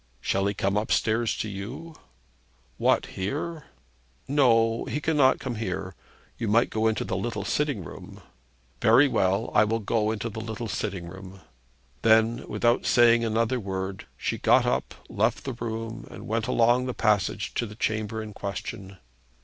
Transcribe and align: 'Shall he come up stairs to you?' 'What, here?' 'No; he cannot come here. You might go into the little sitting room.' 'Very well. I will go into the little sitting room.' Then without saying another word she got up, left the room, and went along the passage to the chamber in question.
'Shall 0.19 0.47
he 0.47 0.53
come 0.55 0.77
up 0.77 0.91
stairs 0.91 1.37
to 1.37 1.47
you?' 1.47 1.93
'What, 2.79 3.05
here?' 3.05 3.65
'No; 4.27 4.85
he 4.85 4.99
cannot 4.99 5.37
come 5.37 5.57
here. 5.57 5.93
You 6.39 6.47
might 6.47 6.71
go 6.71 6.87
into 6.87 7.03
the 7.03 7.15
little 7.15 7.45
sitting 7.45 7.83
room.' 7.83 8.19
'Very 8.81 9.07
well. 9.07 9.51
I 9.53 9.63
will 9.63 9.77
go 9.77 10.09
into 10.09 10.27
the 10.27 10.41
little 10.41 10.67
sitting 10.67 11.05
room.' 11.07 11.41
Then 12.01 12.47
without 12.47 12.87
saying 12.87 13.23
another 13.23 13.59
word 13.59 14.07
she 14.17 14.39
got 14.39 14.65
up, 14.65 14.95
left 15.07 15.43
the 15.43 15.53
room, 15.53 16.07
and 16.09 16.25
went 16.27 16.47
along 16.47 16.87
the 16.87 16.95
passage 16.95 17.53
to 17.53 17.67
the 17.67 17.75
chamber 17.75 18.23
in 18.23 18.33
question. 18.33 18.97